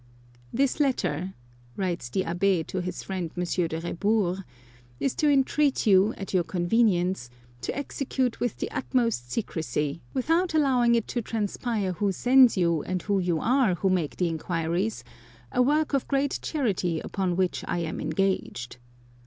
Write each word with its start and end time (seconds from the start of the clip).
"This 0.51 0.79
letter," 0.79 1.35
writes 1.77 2.09
the 2.09 2.23
Abb^ 2.23 2.65
to 2.65 2.81
his 2.81 3.03
friend 3.03 3.29
M. 3.37 3.43
de 3.43 3.77
Rebours," 3.81 4.39
is 4.99 5.13
to 5.13 5.29
entreat 5.29 5.85
you, 5.85 6.15
at 6.17 6.33
your 6.33 6.43
convenience, 6.43 7.29
to 7.61 7.77
execute 7.77 8.39
with 8.39 8.57
the 8.57 8.71
utmost 8.71 9.31
secrecy, 9.31 10.01
without 10.11 10.55
allowing 10.55 10.95
it 10.95 11.07
to 11.09 11.21
transpire 11.21 11.91
who 11.91 12.11
sends 12.11 12.57
you 12.57 12.81
and 12.81 13.03
who 13.03 13.19
you 13.19 13.37
are 13.39 13.75
who 13.75 13.91
make 13.91 14.15
the 14.15 14.27
inquiries, 14.27 15.03
a 15.51 15.61
work 15.61 15.93
of 15.93 16.07
great 16.07 16.39
charity 16.41 16.99
upon 16.99 17.35
which 17.35 17.63
I 17.67 17.77
am 17.81 18.01
engaged. 18.01 18.77